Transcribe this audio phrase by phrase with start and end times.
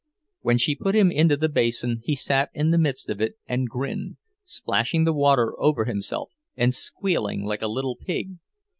[0.41, 3.69] When she put him into the basin he sat in the midst of it and
[3.69, 8.39] grinned, splashing the water over himself and squealing like a little pig.